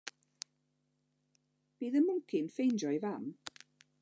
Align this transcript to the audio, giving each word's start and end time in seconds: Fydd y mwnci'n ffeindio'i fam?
Fydd 1.77 1.99
y 2.01 2.01
mwnci'n 2.07 2.49
ffeindio'i 2.55 3.01
fam? 3.07 3.31